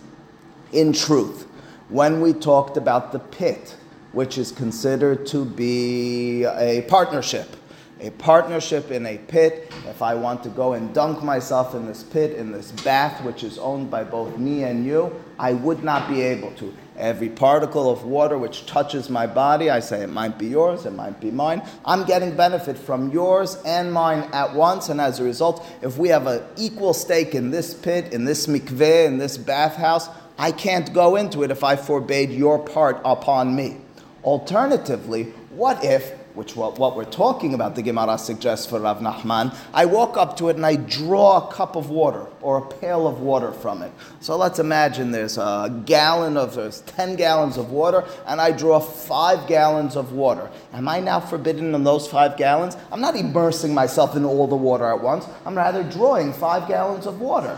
In 0.73 0.93
truth, 0.93 1.47
when 1.89 2.21
we 2.21 2.35
talked 2.35 2.77
about 2.77 3.13
the 3.13 3.19
pit, 3.19 3.75
which 4.13 4.37
is 4.37 4.53
considered 4.53 5.25
to 5.29 5.47
be 5.47 6.45
a 6.45 6.83
partnership, 6.83 7.57
a 8.01 8.11
partnership 8.13 8.91
in 8.91 9.07
a 9.07 9.19
pit. 9.19 9.73
If 9.87 10.03
I 10.03 10.15
want 10.15 10.43
to 10.45 10.49
go 10.49 10.73
and 10.73 10.95
dunk 10.95 11.23
myself 11.23 11.75
in 11.75 11.87
this 11.87 12.03
pit, 12.03 12.33
in 12.37 12.53
this 12.53 12.73
bath, 12.73 13.23
which 13.25 13.43
is 13.45 13.59
owned 13.59 13.91
by 13.91 14.05
both 14.05 14.39
me 14.39 14.65
and 14.65 14.85
you, 14.85 15.15
I 15.39 15.53
would 15.53 15.85
not 15.85 16.09
be 16.09 16.23
able 16.23 16.53
to. 16.53 16.75
Every 16.97 17.31
particle 17.31 17.91
of 17.91 18.05
water 18.05 18.37
which 18.37 18.67
touches 18.67 19.09
my 19.09 19.27
body, 19.27 19.71
I 19.71 19.81
say 19.81 20.03
it 20.03 20.11
might 20.11 20.39
be 20.39 20.49
yours, 20.49 20.85
it 20.85 20.93
might 20.93 21.19
be 21.19 21.31
mine. 21.31 21.63
I'm 21.85 22.05
getting 22.05 22.37
benefit 22.37 22.77
from 22.77 23.11
yours 23.11 23.57
and 23.65 23.93
mine 23.93 24.29
at 24.33 24.55
once, 24.55 24.91
and 24.91 25.01
as 25.01 25.19
a 25.19 25.25
result, 25.25 25.67
if 25.81 25.97
we 25.97 26.09
have 26.11 26.27
an 26.27 26.43
equal 26.57 26.93
stake 26.93 27.35
in 27.35 27.51
this 27.51 27.73
pit, 27.73 28.13
in 28.13 28.27
this 28.27 28.47
mikveh, 28.47 29.07
in 29.07 29.17
this 29.17 29.39
bathhouse, 29.39 30.09
I 30.39 30.53
can't 30.53 30.93
go 30.93 31.17
into 31.17 31.43
it 31.43 31.51
if 31.51 31.65
I 31.65 31.77
forbade 31.77 32.31
your 32.31 32.59
part 32.59 33.01
upon 33.05 33.57
me. 33.57 33.79
Alternatively, 34.23 35.25
what 35.51 35.83
if 35.83 36.20
which 36.35 36.57
what, 36.57 36.79
what 36.79 36.97
we're 36.97 37.05
talking 37.05 37.55
about, 37.55 37.75
the 37.75 37.83
Gemara 37.83 38.17
suggests 38.19 38.67
for 38.67 38.79
Rav 38.81 39.01
Nachman, 39.01 39.55
I 39.75 39.87
walk 39.87 40.17
up 40.17 40.37
to 40.39 40.49
it 40.49 40.57
and 40.57 40.65
I 40.65 40.77
draw 40.77 41.49
a 41.49 41.53
cup 41.53 41.77
of 41.77 41.91
water 41.91 42.27
or 42.41 42.59
a 42.59 42.67
pail 42.67 43.07
of 43.07 43.21
water 43.21 43.53
from 43.53 43.83
it. 43.83 43.93
So 44.21 44.37
let's 44.37 44.59
imagine 44.59 45.11
there's 45.11 45.39
a 45.39 45.83
gallon 45.87 46.37
of, 46.37 46.55
there's 46.55 46.81
10 46.83 47.17
gallons 47.17 47.57
of 47.57 47.71
water, 47.71 48.05
and 48.27 48.41
I 48.41 48.53
draw 48.53 48.81
five 48.81 49.47
gallons 49.49 49.97
of 49.97 50.13
water. 50.13 50.49
Am 50.73 50.89
I 50.89 51.01
now 51.01 51.21
forbidden 51.21 51.75
in 51.75 51.85
those 51.85 52.09
five 52.09 52.37
gallons? 52.37 52.77
I'm 52.93 53.01
not 53.01 53.17
immersing 53.17 53.75
myself 53.75 54.17
in 54.17 54.25
all 54.25 54.47
the 54.47 54.57
water 54.57 54.87
at 54.87 55.03
once. 55.03 55.27
I'm 55.45 55.57
rather 55.57 55.83
drawing 55.83 56.33
five 56.33 56.69
gallons 56.69 57.07
of 57.07 57.21
water. 57.21 57.57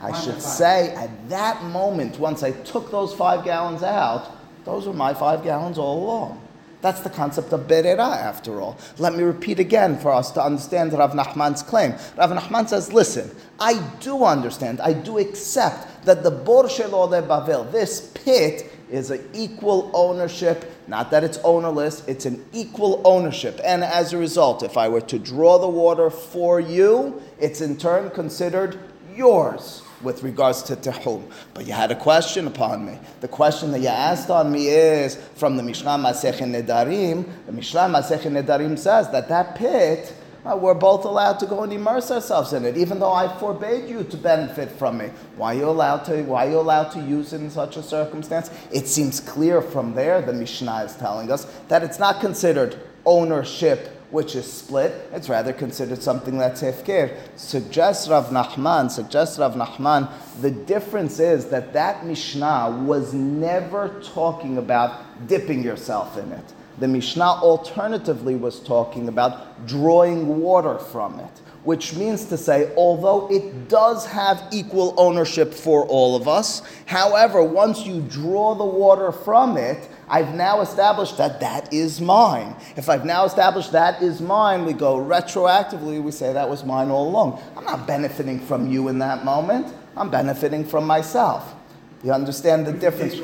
I 0.00 0.18
should 0.18 0.40
say 0.40 0.94
at 0.94 1.28
that 1.28 1.62
moment, 1.64 2.18
once 2.18 2.42
I 2.42 2.52
took 2.52 2.90
those 2.90 3.14
five 3.14 3.44
gallons 3.44 3.82
out, 3.82 4.30
those 4.64 4.86
were 4.86 4.94
my 4.94 5.14
five 5.14 5.42
gallons 5.42 5.78
all 5.78 6.04
along. 6.04 6.40
That's 6.80 7.00
the 7.00 7.10
concept 7.10 7.52
of 7.52 7.66
Berera, 7.66 8.16
after 8.16 8.60
all. 8.60 8.78
Let 8.98 9.14
me 9.14 9.22
repeat 9.22 9.58
again 9.58 9.98
for 9.98 10.12
us 10.12 10.30
to 10.32 10.42
understand 10.42 10.92
Rav 10.92 11.12
Nachman's 11.12 11.62
claim. 11.62 11.92
Rav 12.16 12.30
Nachman 12.30 12.68
says, 12.68 12.92
listen, 12.92 13.30
I 13.58 13.82
do 14.00 14.24
understand, 14.24 14.80
I 14.80 14.94
do 14.94 15.18
accept 15.18 16.04
that 16.04 16.22
the 16.22 16.30
Bor 16.30 16.64
de 16.64 16.68
Bavel, 16.68 17.70
this 17.70 18.12
pit, 18.14 18.72
is 18.90 19.10
an 19.10 19.28
equal 19.32 19.90
ownership, 19.94 20.72
not 20.88 21.10
that 21.12 21.22
it's 21.22 21.38
ownerless, 21.44 22.02
it's 22.08 22.26
an 22.26 22.44
equal 22.52 23.00
ownership. 23.04 23.60
And 23.62 23.84
as 23.84 24.12
a 24.12 24.18
result, 24.18 24.62
if 24.62 24.76
I 24.76 24.88
were 24.88 25.00
to 25.02 25.18
draw 25.18 25.58
the 25.58 25.68
water 25.68 26.10
for 26.10 26.58
you, 26.58 27.22
it's 27.38 27.60
in 27.60 27.76
turn 27.76 28.10
considered 28.10 28.78
yours 29.14 29.82
with 30.02 30.22
regards 30.22 30.62
to 30.64 30.76
Tehum. 30.76 31.30
But 31.54 31.66
you 31.66 31.72
had 31.72 31.90
a 31.90 31.96
question 31.96 32.46
upon 32.46 32.86
me. 32.86 32.98
The 33.20 33.28
question 33.28 33.70
that 33.72 33.80
you 33.80 33.88
asked 33.88 34.30
on 34.30 34.50
me 34.50 34.68
is 34.68 35.16
from 35.34 35.56
the 35.56 35.62
Mishnah 35.62 35.90
Masech 35.90 36.38
Nedarim. 36.38 37.24
The 37.46 37.52
Mishnah 37.52 37.80
Masech 37.80 38.22
Nedarim 38.22 38.78
says 38.78 39.10
that 39.10 39.28
that 39.28 39.56
pit, 39.56 40.14
uh, 40.44 40.56
we're 40.56 40.74
both 40.74 41.04
allowed 41.04 41.38
to 41.40 41.46
go 41.46 41.62
and 41.62 41.72
immerse 41.72 42.10
ourselves 42.10 42.52
in 42.54 42.64
it, 42.64 42.76
even 42.76 42.98
though 42.98 43.12
I 43.12 43.28
forbade 43.38 43.88
you 43.88 44.04
to 44.04 44.16
benefit 44.16 44.70
from 44.70 45.00
it. 45.02 45.12
Why 45.36 45.54
are 45.54 45.58
you 45.58 45.68
allowed 45.68 46.04
to? 46.06 46.22
Why 46.22 46.46
are 46.46 46.50
you 46.50 46.58
allowed 46.58 46.90
to 46.92 47.00
use 47.00 47.34
it 47.34 47.42
in 47.42 47.50
such 47.50 47.76
a 47.76 47.82
circumstance? 47.82 48.50
It 48.72 48.86
seems 48.86 49.20
clear 49.20 49.60
from 49.60 49.94
there. 49.94 50.22
The 50.22 50.32
Mishnah 50.32 50.84
is 50.84 50.96
telling 50.96 51.30
us 51.30 51.44
that 51.68 51.82
it's 51.82 51.98
not 51.98 52.20
considered 52.20 52.78
ownership 53.04 53.99
which 54.10 54.34
is 54.34 54.50
split, 54.50 55.08
it's 55.12 55.28
rather 55.28 55.52
considered 55.52 56.02
something 56.02 56.38
that's 56.38 56.62
hefker. 56.62 57.16
Suggests 57.36 58.08
Rav 58.08 58.30
Nachman, 58.30 58.90
suggests 58.90 59.38
Rav 59.38 59.54
Nachman, 59.54 60.10
the 60.40 60.50
difference 60.50 61.20
is 61.20 61.46
that 61.46 61.72
that 61.72 62.04
Mishnah 62.04 62.84
was 62.84 63.14
never 63.14 64.00
talking 64.02 64.58
about 64.58 65.26
dipping 65.28 65.62
yourself 65.62 66.18
in 66.18 66.32
it. 66.32 66.52
The 66.78 66.88
Mishnah 66.88 67.40
alternatively 67.42 68.34
was 68.34 68.60
talking 68.60 69.08
about 69.08 69.66
drawing 69.66 70.40
water 70.40 70.78
from 70.78 71.20
it, 71.20 71.40
which 71.62 71.94
means 71.94 72.24
to 72.26 72.38
say, 72.38 72.72
although 72.74 73.30
it 73.30 73.68
does 73.68 74.06
have 74.06 74.42
equal 74.50 74.94
ownership 74.96 75.52
for 75.52 75.84
all 75.86 76.16
of 76.16 76.26
us, 76.26 76.62
however, 76.86 77.44
once 77.44 77.84
you 77.84 78.00
draw 78.00 78.54
the 78.54 78.64
water 78.64 79.12
from 79.12 79.58
it, 79.58 79.88
I've 80.10 80.34
now 80.34 80.60
established 80.60 81.18
that 81.18 81.38
that 81.38 81.72
is 81.72 82.00
mine. 82.00 82.56
If 82.76 82.88
I've 82.88 83.04
now 83.04 83.24
established 83.24 83.70
that 83.72 84.02
is 84.02 84.20
mine, 84.20 84.64
we 84.64 84.72
go 84.72 84.96
retroactively, 84.96 86.02
we 86.02 86.10
say 86.10 86.32
that 86.32 86.50
was 86.50 86.64
mine 86.64 86.90
all 86.90 87.08
along. 87.08 87.40
I'm 87.56 87.64
not 87.64 87.86
benefiting 87.86 88.40
from 88.40 88.68
you 88.68 88.88
in 88.88 88.98
that 88.98 89.24
moment, 89.24 89.72
I'm 89.96 90.10
benefiting 90.10 90.64
from 90.64 90.84
myself. 90.84 91.54
You 92.02 92.12
understand 92.12 92.66
the 92.66 92.72
difference? 92.72 93.20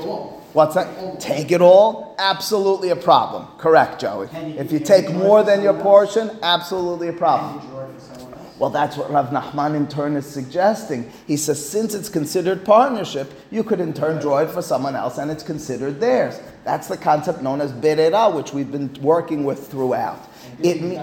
What's 0.52 0.76
that? 0.76 1.18
Take 1.18 1.50
it 1.50 1.60
all? 1.60 2.14
Absolutely 2.18 2.90
a 2.90 2.96
problem. 2.96 3.46
Correct, 3.58 4.00
Joey. 4.00 4.28
If 4.56 4.70
you 4.70 4.78
take 4.78 5.10
more 5.12 5.42
than 5.42 5.62
your 5.62 5.74
portion, 5.74 6.30
absolutely 6.42 7.08
a 7.08 7.12
problem. 7.12 7.60
Well, 8.58 8.70
that's 8.70 8.96
what 8.96 9.10
Rav 9.10 9.30
Nachman 9.30 9.74
in 9.74 9.86
turn 9.86 10.16
is 10.16 10.24
suggesting. 10.24 11.10
He 11.26 11.36
says, 11.36 11.68
since 11.68 11.94
it's 11.94 12.08
considered 12.08 12.64
partnership, 12.64 13.30
you 13.50 13.64
could 13.64 13.80
in 13.80 13.92
turn 13.92 14.20
draw 14.20 14.38
it 14.38 14.50
for 14.50 14.62
someone 14.62 14.96
else 14.96 15.18
and 15.18 15.30
it's 15.30 15.42
considered 15.42 16.00
theirs. 16.00 16.40
That's 16.66 16.88
the 16.88 16.96
concept 16.96 17.42
known 17.42 17.60
as 17.60 17.72
berera, 17.72 18.34
which 18.34 18.52
we've 18.52 18.72
been 18.72 18.92
working 19.00 19.44
with 19.44 19.70
throughout. 19.70 20.28
It 20.64 20.82
me- 20.82 20.96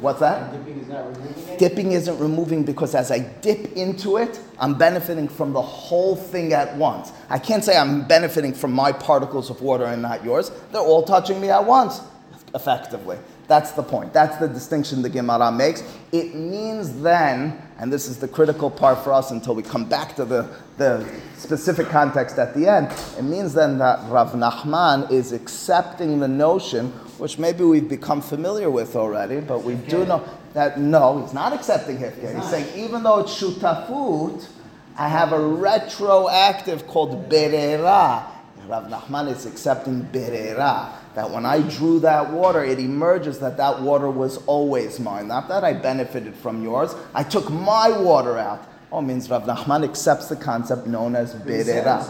what's 0.00 0.18
that? 0.18 0.50
Dipping 0.52 0.80
is 0.80 0.88
not 0.88 1.06
removing? 1.06 1.56
Dipping 1.58 1.92
isn't 1.92 2.18
removing 2.18 2.64
because 2.64 2.92
as 2.96 3.12
I 3.12 3.20
dip 3.20 3.76
into 3.76 4.16
it, 4.16 4.40
I'm 4.58 4.74
benefiting 4.74 5.28
from 5.28 5.52
the 5.52 5.62
whole 5.62 6.16
thing 6.16 6.52
at 6.52 6.76
once. 6.76 7.12
I 7.30 7.38
can't 7.38 7.62
say 7.62 7.76
I'm 7.76 8.08
benefiting 8.08 8.52
from 8.52 8.72
my 8.72 8.90
particles 8.90 9.48
of 9.48 9.62
water 9.62 9.84
and 9.84 10.02
not 10.02 10.24
yours. 10.24 10.50
They're 10.72 10.80
all 10.80 11.04
touching 11.04 11.40
me 11.40 11.50
at 11.50 11.64
once, 11.64 12.00
effectively. 12.52 13.18
That's 13.48 13.72
the 13.72 13.82
point. 13.82 14.12
That's 14.12 14.36
the 14.38 14.48
distinction 14.48 15.02
the 15.02 15.08
Gemara 15.08 15.52
makes. 15.52 15.84
It 16.10 16.34
means 16.34 17.00
then, 17.00 17.62
and 17.78 17.92
this 17.92 18.08
is 18.08 18.18
the 18.18 18.26
critical 18.26 18.70
part 18.70 18.98
for 19.04 19.12
us 19.12 19.30
until 19.30 19.54
we 19.54 19.62
come 19.62 19.84
back 19.84 20.16
to 20.16 20.24
the, 20.24 20.48
the 20.78 21.08
specific 21.36 21.88
context 21.88 22.38
at 22.38 22.54
the 22.54 22.68
end, 22.68 22.90
it 23.16 23.22
means 23.22 23.54
then 23.54 23.78
that 23.78 24.00
Rav 24.10 24.32
Nachman 24.32 25.10
is 25.12 25.32
accepting 25.32 26.18
the 26.18 26.28
notion, 26.28 26.88
which 27.18 27.38
maybe 27.38 27.62
we've 27.62 27.88
become 27.88 28.20
familiar 28.20 28.68
with 28.68 28.96
already, 28.96 29.40
but 29.40 29.62
we 29.62 29.74
do 29.74 30.04
know 30.04 30.28
that 30.54 30.80
no, 30.80 31.22
he's 31.22 31.34
not 31.34 31.52
accepting 31.52 31.98
Hefker. 31.98 32.34
He's 32.34 32.50
saying 32.50 32.66
even 32.76 33.02
though 33.02 33.20
it's 33.20 33.40
Shutafut, 33.40 34.48
I 34.98 35.08
have 35.08 35.32
a 35.32 35.38
retroactive 35.38 36.86
called 36.86 37.28
berera. 37.28 38.24
Rav 38.68 38.88
Nachman 38.88 39.30
is 39.30 39.46
accepting 39.46 40.02
berera. 40.12 40.92
That 41.14 41.30
when 41.30 41.46
I 41.46 41.60
drew 41.60 42.00
that 42.00 42.30
water, 42.32 42.62
it 42.64 42.78
emerges 42.78 43.38
that 43.38 43.56
that 43.56 43.80
water 43.80 44.10
was 44.10 44.38
always 44.46 45.00
mine. 45.00 45.28
Not 45.28 45.48
that 45.48 45.64
I 45.64 45.72
benefited 45.72 46.34
from 46.34 46.62
yours. 46.62 46.94
I 47.14 47.22
took 47.22 47.50
my 47.50 47.90
water 47.90 48.38
out. 48.38 48.66
Oh, 48.92 49.00
means 49.00 49.28
Rav 49.30 49.44
Nachman 49.44 49.84
accepts 49.84 50.28
the 50.28 50.36
concept 50.36 50.86
known 50.86 51.16
as 51.16 51.34
berera. 51.34 52.04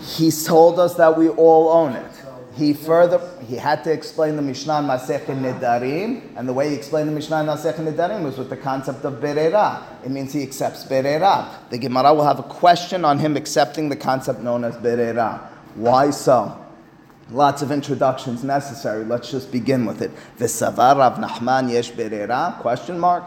He 0.00 0.30
told 0.30 0.78
us 0.78 0.94
that 0.94 1.16
we 1.16 1.28
all 1.28 1.68
own 1.70 1.92
it. 1.94 2.13
He 2.56 2.72
further 2.72 3.20
he 3.46 3.56
had 3.56 3.82
to 3.84 3.92
explain 3.92 4.36
the 4.36 4.42
Mishnah 4.42 4.78
in 4.78 4.84
Masechet 4.84 5.26
Nedarim, 5.26 6.36
and 6.36 6.48
the 6.48 6.52
way 6.52 6.70
he 6.70 6.74
explained 6.76 7.08
the 7.08 7.12
Mishnah 7.12 7.40
in 7.40 7.46
Masechet 7.46 7.76
Nedarim 7.76 8.22
was 8.22 8.38
with 8.38 8.48
the 8.48 8.56
concept 8.56 9.04
of 9.04 9.14
Berera. 9.14 9.82
It 10.04 10.10
means 10.10 10.32
he 10.32 10.42
accepts 10.42 10.84
Berera. 10.84 11.48
The 11.70 11.78
Gemara 11.78 12.14
will 12.14 12.24
have 12.24 12.38
a 12.38 12.44
question 12.44 13.04
on 13.04 13.18
him 13.18 13.36
accepting 13.36 13.88
the 13.88 13.96
concept 13.96 14.40
known 14.40 14.62
as 14.62 14.76
Berera. 14.76 15.40
Why 15.74 16.10
so? 16.10 16.60
Lots 17.30 17.62
of 17.62 17.72
introductions 17.72 18.44
necessary. 18.44 19.04
Let's 19.04 19.30
just 19.30 19.50
begin 19.50 19.86
with 19.86 20.02
it. 20.02 20.12
V'savar 20.38 20.96
Rav 20.96 21.16
Nachman 21.16 21.72
yesh 21.72 21.90
Berera? 21.90 22.60
Question 22.60 22.98
mark. 23.00 23.24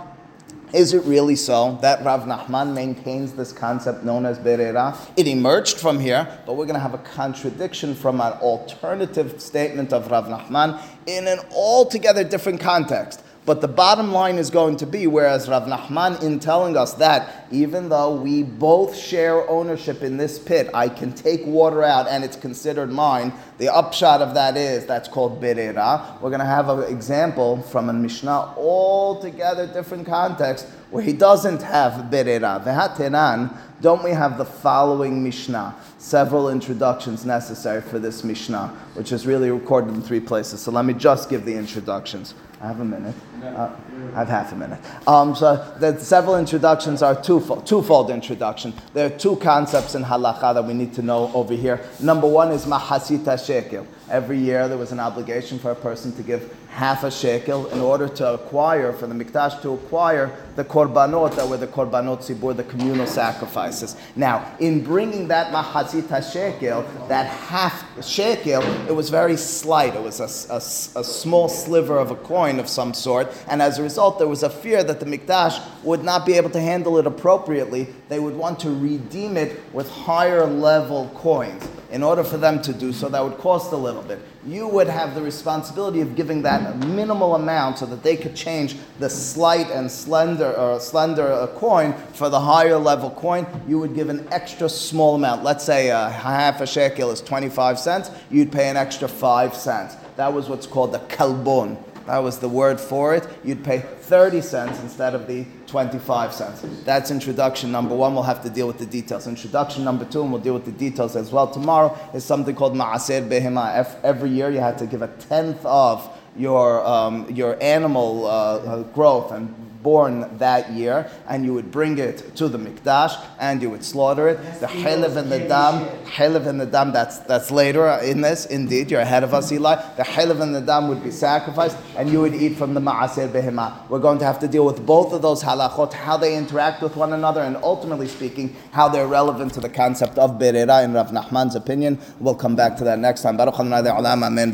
Is 0.74 0.94
it 0.94 1.06
really 1.06 1.38
so 1.38 1.78
that 1.82 2.04
Rav 2.04 2.24
Nachman 2.24 2.74
maintains 2.74 3.32
this 3.32 3.54
concept 3.54 4.04
known 4.04 4.26
as 4.26 4.38
Berera? 4.38 4.98
It 5.16 5.26
emerged 5.26 5.78
from 5.78 5.98
here, 5.98 6.28
but 6.46 6.58
we're 6.58 6.66
going 6.66 6.76
to 6.76 6.82
have 6.82 6.94
a 6.94 6.98
contradiction 6.98 7.96
from 7.96 8.20
an 8.20 8.34
alternative 8.34 9.42
statement 9.42 9.94
of 9.94 10.12
Rav 10.12 10.26
Nachman 10.26 10.82
in 11.06 11.26
an 11.26 11.40
altogether 11.54 12.26
different 12.26 12.60
context. 12.60 13.24
But 13.48 13.62
the 13.62 13.68
bottom 13.70 14.12
line 14.12 14.40
is 14.40 14.50
going 14.50 14.76
to 14.76 14.86
be 14.86 15.08
whereas 15.08 15.48
Rav 15.48 15.70
Nachman, 15.70 16.22
in 16.22 16.38
telling 16.38 16.76
us 16.76 16.96
that 16.96 17.48
even 17.50 17.88
though 17.88 18.14
we 18.14 18.44
both 18.44 18.94
share 18.94 19.50
ownership 19.50 20.04
in 20.04 20.18
this 20.18 20.38
pit, 20.38 20.70
I 20.74 20.90
can 20.90 21.14
take 21.14 21.46
water 21.46 21.82
out 21.82 22.10
and 22.10 22.26
it's 22.26 22.36
considered 22.36 22.92
mine, 22.92 23.32
the 23.58 23.74
upshot 23.74 24.22
of 24.22 24.34
that 24.34 24.58
is 24.58 24.86
that's 24.86 25.08
called 25.08 25.42
Berera. 25.42 26.20
We're 26.20 26.30
going 26.30 26.42
to 26.42 26.46
have 26.46 26.68
an 26.68 26.94
example 26.94 27.62
from 27.62 27.88
a 27.88 27.94
Mishnah, 27.94 28.54
altogether 28.58 29.66
different 29.66 30.06
context, 30.06 30.68
where 30.92 31.02
he 31.02 31.14
doesn't 31.14 31.62
have 31.62 32.12
Berera. 32.12 32.62
Vehatenan, 32.66 33.56
don't 33.80 34.04
we 34.04 34.12
have 34.12 34.38
the 34.38 34.46
following 34.46 35.24
Mishnah? 35.24 35.74
Several 36.00 36.50
introductions 36.50 37.26
necessary 37.26 37.82
for 37.82 37.98
this 37.98 38.26
Mishnah, 38.26 38.68
which 38.96 39.14
is 39.14 39.26
really 39.26 39.52
recorded 39.52 39.94
in 39.94 40.02
three 40.02 40.20
places. 40.20 40.62
So 40.62 40.72
let 40.72 40.84
me 40.84 40.94
just 40.94 41.30
give 41.30 41.46
the 41.46 41.56
introductions. 41.56 42.34
I 42.60 42.68
have 42.68 42.80
a 42.80 42.86
minute. 42.86 43.14
Uh, 43.56 43.76
I 44.14 44.20
have 44.20 44.30
half 44.30 44.52
a 44.52 44.56
minute. 44.56 44.80
Um, 45.08 45.36
so 45.36 45.56
the 45.80 46.00
several 46.00 46.38
introductions 46.38 47.02
are 47.02 47.20
twofold, 47.22 47.66
twofold 47.66 48.10
introduction. 48.10 48.74
There 48.94 49.08
are 49.08 49.18
two 49.18 49.36
concepts 49.38 49.96
in 49.96 50.04
halacha 50.04 50.54
that 50.54 50.66
we 50.66 50.74
need 50.74 50.94
to 50.96 51.02
know 51.02 51.32
over 51.34 51.54
here. 51.54 51.82
Number 52.00 52.28
one 52.28 52.52
is 52.52 52.66
mahasita 52.66 53.44
shekel. 53.46 53.88
Every 54.10 54.40
year 54.40 54.68
there 54.68 54.78
was 54.78 54.92
an 54.92 55.00
obligation 55.00 55.60
for 55.60 55.72
a 55.72 55.76
person 55.76 56.16
to 56.16 56.24
give 56.24 56.56
half 56.78 57.04
a 57.04 57.10
shekel 57.10 57.66
in 57.70 57.80
order 57.80 58.08
to 58.08 58.34
acquire, 58.36 58.94
for 58.94 59.08
the 59.08 59.16
mikdash 59.16 59.60
to 59.64 59.74
acquire 59.74 60.32
the 60.56 60.64
korbanot 60.64 61.36
that 61.36 61.48
were 61.50 61.58
the 61.58 61.66
korbanot 61.66 62.20
zibur, 62.20 62.56
the 62.56 62.64
communal 62.66 63.08
sacrifices. 63.08 63.96
Now, 64.16 64.56
in 64.60 64.84
bringing 64.84 65.28
that 65.30 65.52
mahazita 65.52 66.32
shekel, 66.32 66.86
that 67.08 67.26
half 67.26 67.84
shekel, 68.06 68.62
it 68.88 68.96
was 68.96 69.10
very 69.10 69.38
slight. 69.38 69.96
It 69.96 70.04
was 70.04 70.20
a, 70.20 70.54
a, 70.54 70.58
a, 71.00 71.04
small 71.04 71.50
sliver 71.50 71.98
of 71.98 72.12
a 72.12 72.16
coin 72.16 72.60
of 72.60 72.70
some 72.70 72.94
sort, 72.94 73.28
and 73.48 73.62
as 73.62 73.80
a 73.80 73.84
result, 73.84 74.18
there 74.20 74.28
was 74.28 74.44
a 74.44 74.50
fear 74.50 74.84
that 74.84 75.00
the 75.00 75.06
mikdash 75.06 75.62
would 75.84 76.04
not 76.04 76.26
be 76.26 76.34
able 76.34 76.50
to 76.52 76.60
handle 76.60 76.98
it 76.98 77.08
appropriately. 77.08 77.88
They 78.10 78.20
would 78.20 78.36
want 78.36 78.60
to 78.62 78.70
redeem 78.70 79.38
it 79.38 79.60
with 79.74 79.90
higher 79.90 80.46
level 80.46 81.10
coins. 81.16 81.68
In 81.90 82.04
order 82.04 82.24
for 82.24 82.38
them 82.38 82.62
to 82.64 82.74
do 82.74 82.92
so, 82.92 83.08
that 83.08 83.24
would 83.24 83.38
cost 83.38 83.72
a 83.72 83.78
little 83.78 84.02
bit. 84.02 84.20
You 84.46 84.68
would 84.68 84.88
have 84.88 85.16
the 85.16 85.22
responsibility 85.22 86.02
of 86.02 86.16
giving 86.16 86.42
that 86.42 86.78
minimal 86.80 87.36
amount 87.36 87.80
so 87.80 87.86
that 87.86 88.04
they 88.04 88.18
could 88.18 88.36
change 88.36 88.76
the 89.00 89.10
slight 89.10 89.70
and 89.72 89.90
slender 89.90 90.52
or 90.54 90.82
slender 90.82 91.32
uh, 91.32 91.48
coin 91.48 91.94
for 92.14 92.30
the 92.30 92.40
higher 92.40 92.78
level 92.78 93.10
coin. 93.12 93.48
You 93.68 93.80
would 93.80 93.96
give 93.96 94.10
an 94.10 94.28
extra 94.32 94.68
small 94.68 95.16
amount. 95.16 95.44
Let's 95.44 95.64
say 95.64 95.90
a 95.90 96.10
half 96.10 96.60
a 96.60 96.68
shekel 96.68 97.10
is 97.12 97.22
25 97.22 97.80
cents. 97.80 98.12
You'd 98.30 98.52
pay 98.52 98.70
an 98.70 98.76
extra 98.76 99.08
5 99.08 99.56
cents. 99.56 99.96
That 100.18 100.34
was 100.34 100.50
what's 100.50 100.68
called 100.68 100.92
the 100.92 101.00
kalbon. 101.00 101.78
That 102.08 102.20
was 102.20 102.40
the 102.40 102.48
word 102.48 102.80
for 102.80 103.14
it. 103.14 103.28
You'd 103.44 103.64
pay 103.66 103.80
30 103.80 104.40
cents 104.40 104.80
instead 104.80 105.14
of 105.14 105.28
the 105.28 105.46
25 105.68 106.34
cents. 106.34 106.62
That's 106.86 107.12
introduction 107.12 107.70
number 107.72 107.94
one. 107.96 108.14
We'll 108.14 108.24
have 108.24 108.42
to 108.44 108.50
deal 108.50 108.66
with 108.66 108.80
the 108.80 108.86
details. 108.86 109.28
Introduction 109.28 109.84
number 109.84 110.06
two, 110.06 110.22
and 110.22 110.32
we'll 110.32 110.42
deal 110.42 110.54
with 110.54 110.64
the 110.64 110.72
details 110.72 111.18
as 111.18 111.32
well 111.34 111.48
tomorrow, 111.52 111.98
is 112.14 112.24
something 112.24 112.56
called 112.56 112.76
ma'aser 112.76 113.28
behema. 113.28 113.94
Every 114.04 114.30
year 114.30 114.50
you 114.50 114.60
have 114.60 114.78
to 114.78 114.86
give 114.86 115.02
a 115.02 115.10
tenth 115.30 115.66
of 115.66 116.17
your, 116.38 116.86
um, 116.86 117.30
your 117.32 117.58
animal 117.62 118.26
uh, 118.26 118.84
growth 118.84 119.32
and 119.32 119.54
born 119.88 120.38
that 120.38 120.72
year, 120.72 121.10
and 121.30 121.46
you 121.46 121.54
would 121.54 121.72
bring 121.72 121.98
it 121.98 122.36
to 122.36 122.50
the 122.50 122.58
mikdash 122.58 123.14
and 123.40 123.62
you 123.62 123.70
would 123.70 123.84
slaughter 123.84 124.28
it. 124.28 124.38
The 124.60 124.68
chelev 124.68 125.16
and 125.16 125.32
the 125.32 125.40
dam, 125.40 125.76
chelev 126.06 126.46
and 126.46 126.60
the 126.60 126.66
dam. 126.66 126.92
That's 126.92 127.20
that's 127.20 127.52
later 127.52 127.88
in 128.12 128.22
this. 128.22 128.46
Indeed, 128.46 128.92
you're 128.92 129.06
ahead 129.10 129.24
of 129.24 129.34
us, 129.34 129.52
Eli. 129.52 129.76
The 129.96 130.04
chelev 130.04 130.42
and 130.42 130.54
the 130.54 130.62
dam 130.62 130.88
would 130.90 131.04
be 131.04 131.12
sacrificed, 131.12 131.78
and 131.98 132.10
you 132.12 132.20
would 132.22 132.36
eat 132.36 132.56
from 132.58 132.74
the 132.74 132.82
maaser 132.82 133.30
behema. 133.30 133.68
We're 133.90 134.00
going 134.00 134.20
to 134.20 134.26
have 134.26 134.40
to 134.40 134.48
deal 134.48 134.66
with 134.66 134.86
both 134.86 135.14
of 135.14 135.22
those 135.22 135.42
halachot, 135.44 135.94
how 135.94 136.18
they 136.18 136.36
interact 136.36 136.82
with 136.82 136.96
one 136.96 137.14
another, 137.14 137.42
and 137.42 137.56
ultimately 137.58 138.08
speaking, 138.08 138.56
how 138.72 138.90
they're 138.90 139.08
relevant 139.08 139.54
to 139.54 139.62
the 139.62 139.70
concept 139.70 140.18
of 140.18 140.32
berera 140.32 140.84
in 140.84 140.94
Rav 140.94 141.12
Nachman's 141.12 141.56
opinion. 141.56 141.98
We'll 142.20 142.36
come 142.36 142.56
back 142.56 142.78
to 142.78 142.84
that 142.84 143.00
next 143.00 143.22
time. 143.22 143.38
Baruch 143.38 143.60
Amen 143.60 144.52